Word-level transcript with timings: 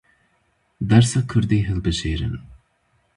Dersa 0.89 1.21
kurdî 1.29 1.59
hilbijêrin. 1.67 2.35